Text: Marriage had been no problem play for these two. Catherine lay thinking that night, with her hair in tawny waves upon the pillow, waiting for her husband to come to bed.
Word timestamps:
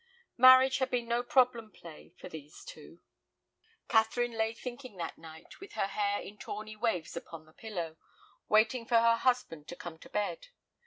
Marriage 0.35 0.79
had 0.79 0.89
been 0.89 1.07
no 1.07 1.21
problem 1.21 1.71
play 1.71 2.11
for 2.17 2.27
these 2.27 2.65
two. 2.65 3.01
Catherine 3.87 4.31
lay 4.31 4.51
thinking 4.51 4.97
that 4.97 5.15
night, 5.19 5.59
with 5.59 5.73
her 5.73 5.85
hair 5.85 6.19
in 6.19 6.39
tawny 6.39 6.75
waves 6.75 7.15
upon 7.15 7.45
the 7.45 7.53
pillow, 7.53 7.97
waiting 8.49 8.87
for 8.87 8.97
her 8.97 9.17
husband 9.17 9.67
to 9.67 9.75
come 9.75 9.99
to 9.99 10.09
bed. 10.09 10.47